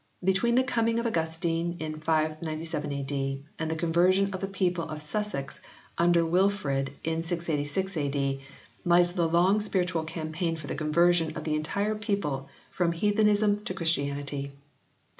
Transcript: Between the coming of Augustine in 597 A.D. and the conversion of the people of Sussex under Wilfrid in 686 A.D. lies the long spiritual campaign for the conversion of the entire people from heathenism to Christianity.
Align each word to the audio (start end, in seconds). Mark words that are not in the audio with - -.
Between 0.23 0.55
the 0.55 0.63
coming 0.63 0.97
of 0.97 1.05
Augustine 1.05 1.77
in 1.79 1.99
597 2.01 2.91
A.D. 2.91 3.43
and 3.59 3.69
the 3.69 3.75
conversion 3.75 4.33
of 4.33 4.41
the 4.41 4.47
people 4.47 4.85
of 4.85 4.99
Sussex 4.99 5.59
under 5.95 6.25
Wilfrid 6.25 6.93
in 7.03 7.21
686 7.21 7.95
A.D. 7.97 8.41
lies 8.83 9.13
the 9.13 9.27
long 9.27 9.59
spiritual 9.61 10.03
campaign 10.05 10.55
for 10.57 10.65
the 10.65 10.73
conversion 10.73 11.37
of 11.37 11.43
the 11.43 11.53
entire 11.53 11.93
people 11.93 12.49
from 12.71 12.93
heathenism 12.93 13.63
to 13.65 13.75
Christianity. 13.75 14.51